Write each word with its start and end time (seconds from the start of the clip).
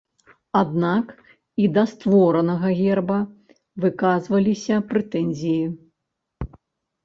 Аднак 0.61 1.11
і 1.63 1.67
да 1.75 1.83
створанага 1.91 2.67
герба 2.81 3.19
выказваліся 3.87 4.83
прэтэнзіі. 4.91 5.65